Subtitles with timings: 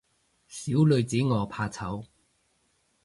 [0.47, 2.07] 小女子我怕醜